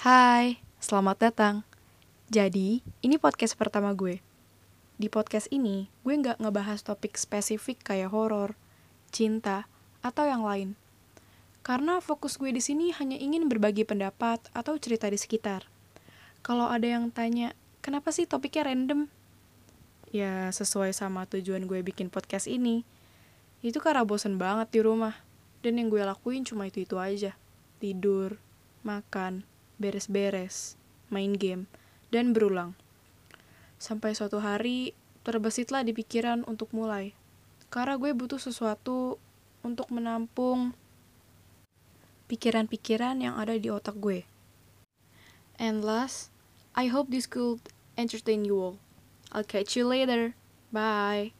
Hai, 0.00 0.56
selamat 0.80 1.28
datang. 1.28 1.60
Jadi, 2.32 2.80
ini 3.04 3.20
podcast 3.20 3.52
pertama 3.52 3.92
gue. 3.92 4.24
Di 4.96 5.12
podcast 5.12 5.44
ini, 5.52 5.92
gue 6.08 6.14
nggak 6.16 6.40
ngebahas 6.40 6.80
topik 6.80 7.20
spesifik 7.20 7.84
kayak 7.84 8.08
horor, 8.08 8.56
cinta, 9.12 9.68
atau 10.00 10.24
yang 10.24 10.40
lain. 10.40 10.72
Karena 11.60 12.00
fokus 12.00 12.40
gue 12.40 12.48
di 12.48 12.64
sini 12.64 12.96
hanya 12.96 13.20
ingin 13.20 13.44
berbagi 13.52 13.84
pendapat 13.84 14.40
atau 14.56 14.80
cerita 14.80 15.04
di 15.04 15.20
sekitar. 15.20 15.68
Kalau 16.40 16.72
ada 16.72 16.88
yang 16.88 17.12
tanya, 17.12 17.52
kenapa 17.84 18.08
sih 18.08 18.24
topiknya 18.24 18.72
random? 18.72 19.04
Ya, 20.16 20.48
sesuai 20.48 20.96
sama 20.96 21.28
tujuan 21.28 21.68
gue 21.68 21.84
bikin 21.84 22.08
podcast 22.08 22.48
ini. 22.48 22.88
Itu 23.60 23.84
karena 23.84 24.08
bosen 24.08 24.40
banget 24.40 24.72
di 24.72 24.80
rumah. 24.80 25.20
Dan 25.60 25.76
yang 25.76 25.92
gue 25.92 26.00
lakuin 26.00 26.48
cuma 26.48 26.64
itu-itu 26.64 26.96
aja. 26.96 27.36
Tidur, 27.84 28.40
makan, 28.80 29.44
beres-beres, 29.80 30.76
main 31.08 31.32
game, 31.32 31.64
dan 32.12 32.36
berulang. 32.36 32.76
Sampai 33.80 34.12
suatu 34.12 34.44
hari, 34.44 34.92
terbesitlah 35.24 35.80
di 35.82 35.96
pikiran 35.96 36.44
untuk 36.44 36.70
mulai. 36.76 37.16
Karena 37.72 37.96
gue 37.96 38.12
butuh 38.12 38.36
sesuatu 38.36 39.16
untuk 39.64 39.88
menampung 39.88 40.76
pikiran-pikiran 42.28 43.18
yang 43.24 43.40
ada 43.40 43.56
di 43.56 43.72
otak 43.72 43.96
gue. 43.96 44.28
And 45.56 45.80
last, 45.80 46.28
I 46.76 46.92
hope 46.92 47.08
this 47.08 47.26
could 47.26 47.60
entertain 47.96 48.44
you 48.44 48.60
all. 48.60 48.76
I'll 49.32 49.46
catch 49.46 49.74
you 49.74 49.88
later. 49.88 50.36
Bye. 50.70 51.39